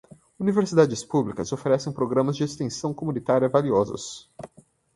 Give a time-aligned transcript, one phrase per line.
[0.39, 4.27] Universidades públicas oferecem programas de extensão comunitária valiosos.